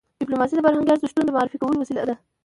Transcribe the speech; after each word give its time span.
ډيپلوماسي 0.19 0.53
د 0.55 0.59
فرهنګي 0.65 0.91
ارزښتونو 0.93 1.25
د 1.27 1.31
معرفي 1.35 1.57
کولو 1.61 1.77
وسیله 1.81 2.03
ده. 2.09 2.15